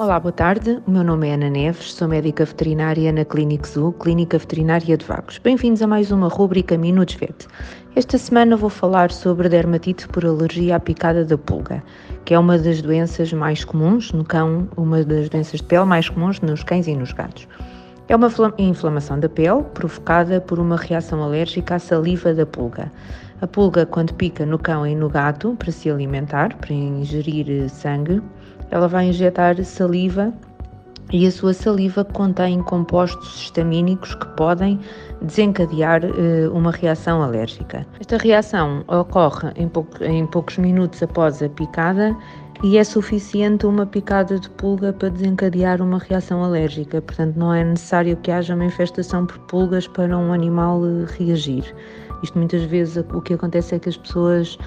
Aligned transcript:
Olá, 0.00 0.20
boa 0.20 0.30
tarde. 0.30 0.80
O 0.86 0.92
meu 0.92 1.02
nome 1.02 1.26
é 1.26 1.34
Ana 1.34 1.50
Neves, 1.50 1.92
sou 1.92 2.06
médica 2.06 2.44
veterinária 2.44 3.10
na 3.10 3.24
Clínica 3.24 3.68
Zoo, 3.68 3.92
Clínica 3.94 4.38
Veterinária 4.38 4.96
de 4.96 5.04
Vagos. 5.04 5.38
Bem-vindos 5.38 5.82
a 5.82 5.88
mais 5.88 6.12
uma 6.12 6.28
rúbrica 6.28 6.78
Minutos 6.78 7.16
Vet. 7.16 7.48
Esta 7.96 8.16
semana 8.16 8.56
vou 8.56 8.70
falar 8.70 9.10
sobre 9.10 9.48
dermatite 9.48 10.06
por 10.06 10.24
alergia 10.24 10.76
à 10.76 10.78
picada 10.78 11.24
da 11.24 11.36
pulga, 11.36 11.82
que 12.24 12.32
é 12.32 12.38
uma 12.38 12.56
das 12.56 12.80
doenças 12.80 13.32
mais 13.32 13.64
comuns 13.64 14.12
no 14.12 14.22
cão, 14.22 14.68
uma 14.76 15.02
das 15.02 15.28
doenças 15.28 15.58
de 15.58 15.66
pele 15.66 15.84
mais 15.84 16.08
comuns 16.08 16.40
nos 16.42 16.62
cães 16.62 16.86
e 16.86 16.94
nos 16.94 17.12
gatos. 17.12 17.48
É 18.06 18.14
uma 18.14 18.30
inflamação 18.56 19.18
da 19.18 19.28
pele 19.28 19.64
provocada 19.74 20.40
por 20.40 20.60
uma 20.60 20.76
reação 20.76 21.24
alérgica 21.24 21.74
à 21.74 21.78
saliva 21.80 22.32
da 22.32 22.46
pulga. 22.46 22.92
A 23.40 23.48
pulga, 23.48 23.84
quando 23.84 24.14
pica 24.14 24.46
no 24.46 24.60
cão 24.60 24.86
e 24.86 24.94
no 24.94 25.08
gato 25.08 25.56
para 25.58 25.72
se 25.72 25.90
alimentar, 25.90 26.56
para 26.56 26.72
ingerir 26.72 27.68
sangue, 27.68 28.22
ela 28.70 28.88
vai 28.88 29.08
injetar 29.08 29.62
saliva 29.64 30.32
e 31.12 31.26
a 31.26 31.30
sua 31.30 31.54
saliva 31.54 32.04
contém 32.04 32.62
compostos 32.62 33.42
histamínicos 33.42 34.14
que 34.14 34.26
podem 34.36 34.78
desencadear 35.22 36.02
uh, 36.04 36.52
uma 36.52 36.70
reação 36.70 37.22
alérgica. 37.22 37.86
Esta 37.98 38.18
reação 38.18 38.84
ocorre 38.86 39.50
em, 39.56 39.70
em, 40.02 40.26
poucos 40.26 40.58
minutos 40.58 41.02
após 41.02 41.42
a 41.42 41.48
picada 41.48 42.14
e 42.62 42.76
é 42.76 42.84
suficiente 42.84 43.64
uma 43.64 43.86
picada 43.86 44.38
de 44.38 44.50
pulga 44.50 44.92
para 44.92 45.08
desencadear 45.08 45.80
uma 45.80 45.98
reação 45.98 46.44
alérgica, 46.44 47.00
portanto, 47.00 47.36
não 47.36 47.54
é 47.54 47.64
necessário 47.64 48.16
que 48.18 48.30
haja 48.30 48.54
uma 48.54 48.66
infestação 48.66 49.24
por 49.24 49.38
pulgas 49.40 49.86
para 49.86 50.16
um 50.16 50.32
animal 50.32 50.80
uh, 50.80 51.06
reagir. 51.18 51.74
Isto 52.22 52.36
muitas 52.36 52.62
vezes 52.64 53.02
o 53.14 53.20
que 53.22 53.34
acontece 53.34 53.76
é 53.76 53.78
que 53.78 53.88
as 53.88 53.96
pessoas. 53.96 54.58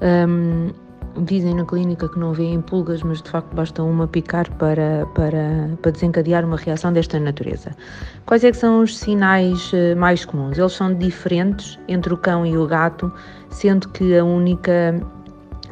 Um, 0.00 0.70
Dizem 1.16 1.54
na 1.54 1.64
clínica 1.64 2.08
que 2.08 2.18
não 2.18 2.32
veem 2.32 2.60
pulgas, 2.60 3.02
mas 3.02 3.20
de 3.20 3.28
facto 3.28 3.52
basta 3.54 3.82
uma 3.82 4.06
picar 4.06 4.48
para, 4.56 5.06
para, 5.14 5.68
para 5.82 5.90
desencadear 5.90 6.44
uma 6.44 6.56
reação 6.56 6.92
desta 6.92 7.18
natureza. 7.18 7.76
Quais 8.24 8.44
é 8.44 8.52
são 8.52 8.82
os 8.82 8.96
sinais 8.96 9.72
eh, 9.74 9.94
mais 9.96 10.24
comuns? 10.24 10.56
Eles 10.56 10.72
são 10.72 10.94
diferentes 10.94 11.78
entre 11.88 12.14
o 12.14 12.16
cão 12.16 12.46
e 12.46 12.56
o 12.56 12.66
gato, 12.66 13.12
sendo 13.50 13.88
que 13.88 14.16
a 14.16 14.24
única, 14.24 15.00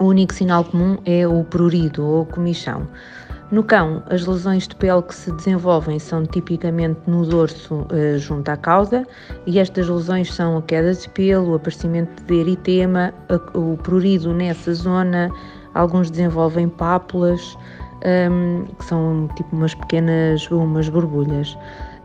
o 0.01 0.07
único 0.07 0.35
sinal 0.35 0.65
comum 0.65 0.99
é 1.05 1.27
o 1.27 1.45
prurido 1.45 2.05
ou 2.05 2.27
comichão. 2.27 2.89
No 3.51 3.65
cão, 3.65 4.03
as 4.11 4.27
lesões 4.27 4.69
de 4.69 4.77
pele 4.77 5.01
que 5.01 5.15
se 5.15 5.33
desenvolvem 5.33 5.99
são 5.99 6.27
tipicamente 6.27 7.01
no 7.07 7.25
dorso 7.25 7.87
eh, 7.91 8.19
junto 8.19 8.47
à 8.51 8.59
cauda 8.59 9.07
e 9.47 9.59
estas 9.59 9.89
lesões 9.89 10.35
são 10.35 10.59
a 10.59 10.63
queda 10.63 10.93
de 10.93 11.09
pelo, 11.09 11.53
o 11.53 11.55
aparecimento 11.55 12.23
de 12.25 12.35
eritema, 12.35 13.15
a, 13.31 13.59
o 13.59 13.79
prurido 13.79 14.35
nessa 14.35 14.75
zona, 14.75 15.31
alguns 15.73 16.11
desenvolvem 16.11 16.69
pápulas, 16.69 17.57
um, 18.31 18.67
que 18.67 18.85
são 18.85 19.31
tipo 19.35 19.57
umas 19.57 19.75
pequenas 19.75 20.51
umas 20.51 20.91
borbulhas. 20.91 21.57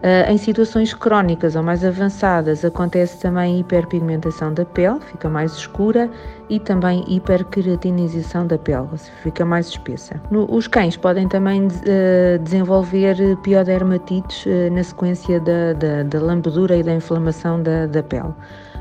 Uh, 0.04 0.30
em 0.30 0.38
situações 0.38 0.94
crónicas 0.94 1.56
ou 1.56 1.64
mais 1.64 1.86
avançadas, 1.86 2.66
acontece 2.66 3.22
também 3.22 3.62
hiperpigmentação 3.62 4.54
da 4.54 4.66
pele, 4.66 5.00
fica 5.10 5.30
mais 5.30 5.54
escura, 5.54 6.10
e 6.50 6.60
também 6.60 7.06
hiperqueratinização 7.08 8.46
da 8.46 8.58
pele, 8.58 8.90
fica 9.22 9.46
mais 9.46 9.68
espessa. 9.68 10.22
No, 10.30 10.46
os 10.54 10.68
cães 10.68 10.98
podem 10.98 11.30
também 11.30 11.68
uh, 11.68 12.40
desenvolver 12.44 13.16
piodermatites 13.44 14.46
uh, 14.46 14.74
na 14.74 14.84
sequência 14.84 15.40
da, 15.40 15.72
da, 15.72 16.04
da 16.04 16.20
lambedura 16.20 16.76
e 16.76 16.84
da 16.84 16.94
inflamação 16.94 17.64
da, 17.64 17.88
da 17.88 18.04
pele. 18.04 18.34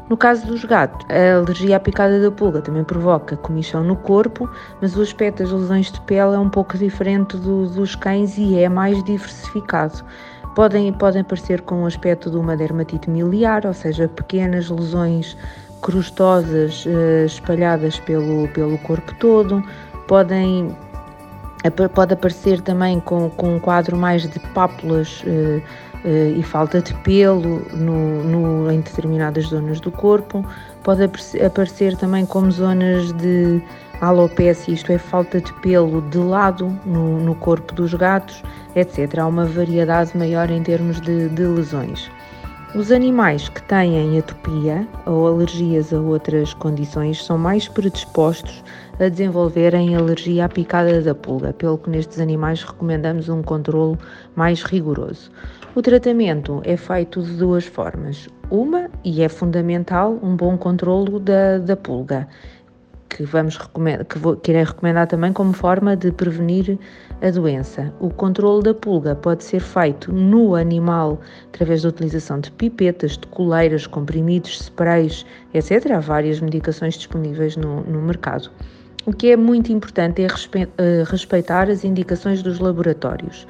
No 0.09 0.17
caso 0.17 0.45
dos 0.47 0.65
gatos, 0.65 1.07
a 1.09 1.37
alergia 1.37 1.77
à 1.77 1.81
picada 1.81 2.21
da 2.21 2.31
pulga 2.31 2.61
também 2.61 2.83
provoca 2.83 3.37
comichão 3.37 3.85
no 3.85 3.95
corpo, 3.95 4.51
mas 4.81 4.97
o 4.97 5.01
aspecto 5.01 5.43
das 5.43 5.53
lesões 5.53 5.91
de 5.91 6.01
pele 6.03 6.35
é 6.35 6.39
um 6.39 6.51
pouco 6.51 6.77
diferente 6.77 7.37
do, 7.37 7.67
dos 7.69 7.95
cães 7.95 8.37
e 8.37 8.59
é 8.59 8.69
mais 8.69 9.03
diversificado. 9.05 10.05
Podem, 10.55 10.93
podem 10.93 11.23
aparecer 11.23 11.63
com 11.63 11.83
o 11.83 11.87
aspecto 11.87 12.31
de 12.31 12.37
uma 12.37 12.57
dermatite 12.57 13.09
miliar, 13.09 13.65
ou 13.65 13.73
seja, 13.73 14.07
pequenas 14.09 14.69
lesões 14.69 15.37
crustosas 15.81 16.85
eh, 16.87 17.25
espalhadas 17.25 17.99
pelo, 17.99 18.47
pelo 18.49 18.79
corpo 18.79 19.15
todo, 19.15 19.63
podem 20.07 20.75
pode 21.95 22.13
aparecer 22.13 22.61
também 22.61 22.99
com, 22.99 23.31
com 23.31 23.55
um 23.55 23.61
quadro 23.61 23.97
mais 23.97 24.29
de 24.29 24.39
pápulas 24.53 25.23
eh, 25.27 25.63
e 26.05 26.43
falta 26.43 26.81
de 26.81 26.95
pelo 26.95 27.61
no, 27.73 28.25
no, 28.25 28.71
em 28.71 28.81
determinadas 28.81 29.47
zonas 29.47 29.81
do 29.81 29.91
corpo, 29.91 30.45
pode 30.83 31.03
aparecer 31.45 31.97
também 31.97 32.27
como 32.27 32.51
zonas 32.51 33.13
de 33.13 33.63
alopecia, 34.01 34.75
isto 34.75 34.91
é, 34.91 34.99
falta 34.99 35.41
de 35.41 35.53
pelo 35.61 36.03
de 36.03 36.19
lado 36.19 36.77
no, 36.85 37.21
no 37.21 37.35
corpo 37.37 37.73
dos 37.73 37.95
gatos, 37.95 38.43
etc. 38.75 39.19
Há 39.19 39.27
uma 39.27 39.47
variedade 39.47 40.17
maior 40.17 40.51
em 40.51 40.63
termos 40.63 41.01
de, 41.01 41.29
de 41.29 41.43
lesões. 41.43 42.11
Os 42.75 42.91
animais 42.91 43.51
que 43.51 43.63
têm 43.65 44.19
atopia 44.19 44.89
ou 45.05 45.27
alergias 45.27 45.93
a 45.93 46.01
outras 46.01 46.55
condições 46.55 47.23
são 47.23 47.37
mais 47.37 47.69
predispostos 47.69 48.65
a 48.99 49.11
desenvolverem 49.11 49.95
alergia 49.95 50.47
à 50.47 50.49
picada 50.49 51.03
da 51.03 51.15
pulga, 51.15 51.53
pelo 51.53 51.77
que 51.77 51.91
nestes 51.91 52.19
animais 52.19 52.63
recomendamos 52.63 53.29
um 53.29 53.43
controlo 53.43 53.99
mais 54.35 54.63
rigoroso. 54.63 55.31
O 55.75 55.83
tratamento 55.83 56.63
é 56.65 56.75
feito 56.75 57.21
de 57.23 57.33
duas 57.35 57.67
formas. 57.67 58.27
Uma, 58.51 58.89
e 59.05 59.23
é 59.23 59.29
fundamental, 59.29 60.19
um 60.23 60.35
bom 60.35 60.57
controlo 60.57 61.21
da, 61.21 61.59
da 61.59 61.77
pulga 61.77 62.27
que 63.13 63.25
vamos 63.25 63.59
que 64.09 64.19
vou, 64.19 64.37
querer 64.37 64.67
recomendar 64.67 65.07
também 65.07 65.33
como 65.33 65.53
forma 65.53 65.95
de 65.95 66.11
prevenir 66.11 66.79
a 67.21 67.31
doença. 67.31 67.93
O 68.01 68.09
controle 68.09 68.63
da 68.63 68.75
pulga 68.75 69.15
pode 69.15 69.45
ser 69.45 69.61
feito 69.61 70.11
no 70.13 70.55
animal 70.55 71.21
através 71.49 71.83
da 71.83 71.91
utilização 71.91 72.41
de 72.41 72.51
pipetas, 72.53 73.19
de 73.19 73.27
coleiras, 73.27 73.87
comprimidos, 73.87 74.61
sprays, 74.63 75.27
etc. 75.53 75.93
Há 75.93 76.01
várias 76.01 76.41
medicações 76.41 76.95
disponíveis 76.95 77.57
no, 77.57 77.83
no 77.83 78.01
mercado. 78.01 78.51
O 79.05 79.13
que 79.13 79.33
é 79.33 79.37
muito 79.37 79.73
importante 79.73 80.23
é 80.23 80.29
eh, 80.79 81.05
respeitar 81.07 81.69
as 81.69 81.85
indicações 81.85 82.43
dos 82.43 82.61
laboratórios 82.61 83.47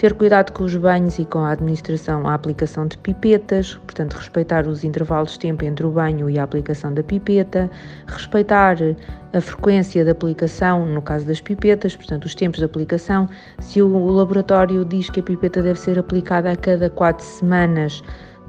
ter 0.00 0.14
cuidado 0.14 0.52
com 0.52 0.64
os 0.64 0.74
banhos 0.76 1.18
e 1.18 1.26
com 1.26 1.40
a 1.40 1.50
administração, 1.50 2.26
a 2.26 2.32
aplicação 2.32 2.86
de 2.86 2.96
pipetas, 2.96 3.74
portanto, 3.84 4.14
respeitar 4.14 4.66
os 4.66 4.82
intervalos 4.82 5.32
de 5.32 5.40
tempo 5.40 5.62
entre 5.62 5.84
o 5.84 5.90
banho 5.90 6.30
e 6.30 6.38
a 6.38 6.42
aplicação 6.42 6.94
da 6.94 7.02
pipeta, 7.02 7.70
respeitar 8.06 8.78
a 9.34 9.40
frequência 9.42 10.02
de 10.02 10.10
aplicação, 10.10 10.86
no 10.86 11.02
caso 11.02 11.26
das 11.26 11.42
pipetas, 11.42 11.94
portanto, 11.94 12.24
os 12.24 12.34
tempos 12.34 12.60
de 12.60 12.64
aplicação. 12.64 13.28
Se 13.58 13.82
o 13.82 14.06
laboratório 14.06 14.86
diz 14.86 15.10
que 15.10 15.20
a 15.20 15.22
pipeta 15.22 15.62
deve 15.62 15.78
ser 15.78 15.98
aplicada 15.98 16.50
a 16.50 16.56
cada 16.56 16.88
quatro 16.88 17.26
semanas, 17.26 18.02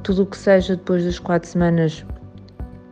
tudo 0.03 0.23
o 0.23 0.25
que 0.25 0.37
seja 0.37 0.77
depois 0.77 1.03
das 1.03 1.19
quatro 1.19 1.49
semanas 1.49 2.05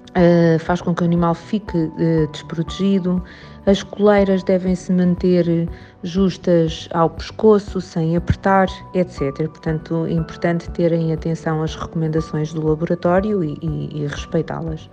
uh, 0.10 0.60
faz 0.60 0.82
com 0.82 0.94
que 0.94 1.02
o 1.02 1.06
animal 1.06 1.34
fique 1.34 1.78
uh, 1.78 2.28
desprotegido. 2.32 3.24
As 3.66 3.84
coleiras 3.84 4.44
devem 4.44 4.76
se 4.76 4.92
manter 4.92 5.70
justas 6.04 6.88
ao 6.94 7.10
pescoço, 7.10 7.82
sem 7.82 8.16
apertar, 8.16 8.68
etc. 8.94 9.48
Portanto, 9.50 10.06
é 10.06 10.14
importante 10.14 10.70
terem 10.72 11.12
atenção 11.12 11.62
às 11.62 11.76
recomendações 11.76 12.54
do 12.54 12.66
laboratório 12.66 13.44
e, 13.44 13.58
e, 13.62 14.02
e 14.02 14.08
respeitá-las. 14.08 14.90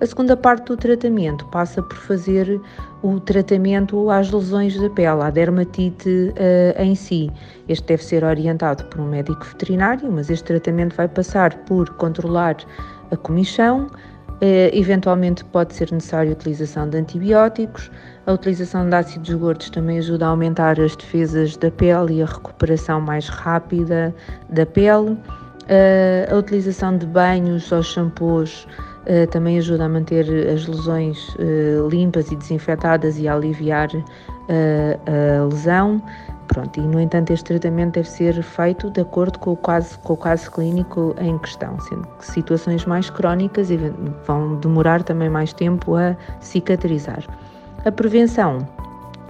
A 0.00 0.06
segunda 0.06 0.36
parte 0.36 0.66
do 0.66 0.76
tratamento 0.76 1.44
passa 1.46 1.82
por 1.82 1.96
fazer 1.96 2.60
o 3.02 3.20
tratamento 3.20 4.08
às 4.10 4.30
lesões 4.30 4.78
da 4.80 4.88
pele, 4.88 5.22
à 5.22 5.30
dermatite 5.30 6.08
uh, 6.08 6.82
em 6.82 6.94
si. 6.94 7.30
Este 7.68 7.86
deve 7.86 8.04
ser 8.04 8.24
orientado 8.24 8.84
por 8.86 9.00
um 9.00 9.08
médico 9.08 9.44
veterinário, 9.44 10.10
mas 10.10 10.30
este 10.30 10.44
tratamento 10.44 10.96
vai 10.96 11.06
passar 11.06 11.54
por 11.64 11.90
controlar 11.96 12.56
a 13.10 13.16
comichão, 13.16 13.88
eventualmente 14.72 15.44
pode 15.44 15.74
ser 15.74 15.92
necessária 15.92 16.30
a 16.30 16.34
utilização 16.34 16.88
de 16.88 16.96
antibióticos, 16.98 17.90
a 18.26 18.32
utilização 18.32 18.88
de 18.88 18.94
ácidos 18.94 19.34
gordos 19.34 19.70
também 19.70 19.98
ajuda 19.98 20.26
a 20.26 20.28
aumentar 20.28 20.80
as 20.80 20.96
defesas 20.96 21.56
da 21.56 21.70
pele 21.70 22.18
e 22.18 22.22
a 22.22 22.26
recuperação 22.26 23.00
mais 23.00 23.28
rápida 23.28 24.14
da 24.48 24.64
pele. 24.64 25.10
Uh, 25.70 26.32
a 26.32 26.36
utilização 26.36 26.96
de 26.96 27.06
banhos 27.06 27.70
ou 27.70 27.82
shampoos 27.82 28.66
uh, 29.06 29.26
também 29.30 29.58
ajuda 29.58 29.84
a 29.84 29.88
manter 29.88 30.26
as 30.48 30.66
lesões 30.66 31.36
limpas 31.88 32.30
e 32.32 32.36
desinfetadas 32.36 33.18
e 33.18 33.28
a 33.28 33.34
aliviar 33.34 33.88
a 34.50 35.44
lesão. 35.44 36.02
Pronto, 36.48 36.80
e 36.80 36.82
no 36.82 37.00
entanto 37.00 37.30
este 37.32 37.44
tratamento 37.44 37.94
deve 37.94 38.08
ser 38.08 38.42
feito 38.42 38.90
de 38.90 39.02
acordo 39.02 39.38
com 39.38 39.52
o 39.52 39.56
caso, 39.56 39.96
com 40.00 40.14
o 40.14 40.16
caso 40.16 40.50
clínico 40.50 41.14
em 41.20 41.38
questão, 41.38 41.78
sendo 41.78 42.08
que 42.18 42.26
situações 42.26 42.84
mais 42.84 43.08
crónicas 43.08 43.68
vão 44.26 44.56
demorar 44.56 45.02
também 45.04 45.28
mais 45.28 45.52
tempo 45.52 45.94
a 45.94 46.16
cicatrizar. 46.40 47.22
A 47.84 47.92
prevenção 47.92 48.66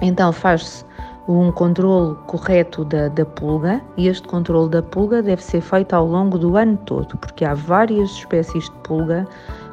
Então 0.00 0.32
faz-se 0.32 0.82
um 1.28 1.52
controle 1.52 2.16
correto 2.26 2.84
da, 2.84 3.08
da 3.08 3.24
pulga 3.24 3.80
e 3.96 4.08
este 4.08 4.26
controle 4.26 4.70
da 4.70 4.82
pulga 4.82 5.22
deve 5.22 5.42
ser 5.42 5.60
feito 5.60 5.92
ao 5.92 6.06
longo 6.06 6.38
do 6.38 6.56
ano 6.56 6.76
todo, 6.86 7.16
porque 7.18 7.44
há 7.44 7.54
várias 7.54 8.10
espécies 8.10 8.64
de 8.64 8.76
pulga 8.82 9.28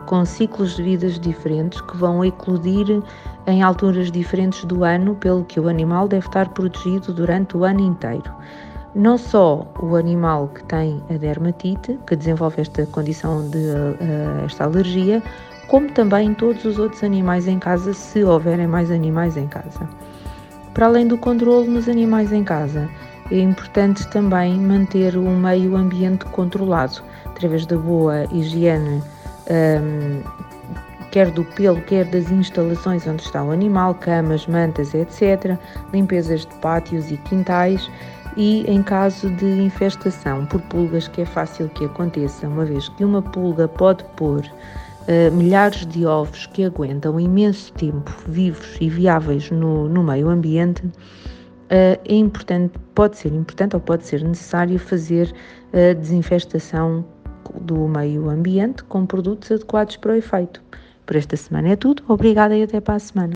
com 0.07 0.23
ciclos 0.25 0.77
de 0.77 0.83
vidas 0.83 1.19
diferentes 1.19 1.81
que 1.81 1.97
vão 1.97 2.23
eclodir 2.23 3.03
em 3.45 3.61
alturas 3.61 4.09
diferentes 4.09 4.63
do 4.63 4.83
ano, 4.83 5.13
pelo 5.15 5.43
que 5.43 5.59
o 5.59 5.67
animal 5.67 6.07
deve 6.07 6.25
estar 6.25 6.49
protegido 6.49 7.13
durante 7.13 7.55
o 7.55 7.65
ano 7.65 7.81
inteiro. 7.81 8.33
Não 8.95 9.17
só 9.17 9.67
o 9.79 9.95
animal 9.95 10.47
que 10.47 10.63
tem 10.63 11.03
a 11.09 11.17
dermatite, 11.17 11.99
que 12.07 12.15
desenvolve 12.15 12.61
esta 12.61 12.85
condição 12.85 13.47
de 13.49 13.57
uh, 13.57 14.45
esta 14.45 14.63
alergia, 14.63 15.21
como 15.67 15.91
também 15.91 16.33
todos 16.33 16.63
os 16.63 16.79
outros 16.79 17.03
animais 17.03 17.45
em 17.45 17.59
casa, 17.59 17.93
se 17.93 18.23
houverem 18.23 18.65
mais 18.65 18.89
animais 18.89 19.35
em 19.35 19.47
casa. 19.47 19.87
Para 20.73 20.85
além 20.85 21.05
do 21.05 21.17
controle 21.17 21.67
nos 21.67 21.89
animais 21.89 22.31
em 22.31 22.45
casa, 22.45 22.89
é 23.29 23.39
importante 23.39 24.07
também 24.07 24.57
manter 24.57 25.17
o 25.17 25.29
meio 25.29 25.75
ambiente 25.75 26.23
controlado, 26.25 27.01
através 27.25 27.65
da 27.65 27.77
boa 27.77 28.23
higiene, 28.31 29.03
um, 29.49 30.21
quer 31.11 31.31
do 31.31 31.43
pelo, 31.43 31.81
quer 31.81 32.05
das 32.05 32.29
instalações 32.29 33.07
onde 33.07 33.23
está 33.23 33.43
o 33.43 33.51
animal, 33.51 33.95
camas, 33.95 34.45
mantas, 34.47 34.93
etc., 34.93 35.57
limpezas 35.93 36.45
de 36.45 36.53
pátios 36.55 37.11
e 37.11 37.17
quintais 37.17 37.89
e 38.35 38.63
em 38.67 38.83
caso 38.83 39.29
de 39.31 39.45
infestação 39.45 40.45
por 40.45 40.61
pulgas, 40.63 41.07
que 41.07 41.21
é 41.21 41.25
fácil 41.25 41.69
que 41.69 41.85
aconteça, 41.85 42.47
uma 42.47 42.65
vez 42.65 42.87
que 42.89 43.03
uma 43.03 43.21
pulga 43.21 43.67
pode 43.67 44.03
pôr 44.15 44.41
uh, 44.41 45.31
milhares 45.33 45.85
de 45.87 46.05
ovos 46.05 46.45
que 46.45 46.63
aguentam 46.63 47.19
imenso 47.19 47.73
tempo 47.73 48.11
vivos 48.27 48.77
e 48.79 48.89
viáveis 48.89 49.49
no, 49.49 49.89
no 49.89 50.03
meio 50.03 50.29
ambiente, 50.29 50.85
uh, 50.85 50.93
é 52.05 52.15
importante, 52.15 52.77
pode 52.93 53.17
ser 53.17 53.33
importante 53.33 53.75
ou 53.75 53.81
pode 53.81 54.05
ser 54.05 54.23
necessário 54.23 54.77
fazer 54.77 55.33
a 55.73 55.93
desinfestação 55.93 57.03
do 57.59 57.87
meio 57.87 58.29
ambiente 58.29 58.83
com 58.83 59.05
produtos 59.05 59.51
adequados 59.51 59.97
para 59.97 60.13
o 60.13 60.15
efeito. 60.15 60.61
Por 61.05 61.15
esta 61.15 61.37
semana 61.37 61.69
é 61.69 61.75
tudo, 61.75 62.03
obrigada 62.07 62.55
e 62.55 62.63
até 62.63 62.81
para 62.81 62.95
a 62.95 62.99
semana. 62.99 63.33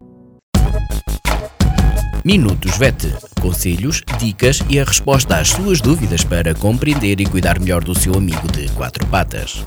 Minutos 2.24 2.78
VET. 2.78 3.16
Conselhos, 3.42 4.04
dicas 4.20 4.62
e 4.70 4.80
a 4.80 4.84
resposta 4.84 5.38
às 5.38 5.50
suas 5.50 5.82
dúvidas 5.82 6.24
para 6.24 6.54
compreender 6.54 7.20
e 7.20 7.26
cuidar 7.26 7.60
melhor 7.60 7.84
do 7.84 7.98
seu 7.98 8.14
amigo 8.14 8.48
de 8.52 8.70
quatro 8.74 9.08
patas. 9.08 9.66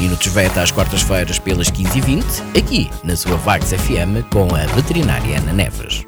Minutos 0.00 0.26
VET 0.28 0.58
às 0.58 0.72
quartas-feiras 0.72 1.38
pelas 1.38 1.70
15h20, 1.70 2.58
aqui 2.58 2.90
na 3.04 3.14
sua 3.14 3.36
Vagos 3.36 3.70
FM 3.70 4.26
com 4.32 4.52
a 4.54 4.66
veterinária 4.74 5.38
Ana 5.38 5.52
Neves. 5.52 6.04